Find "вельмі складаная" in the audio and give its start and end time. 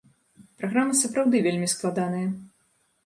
1.49-2.27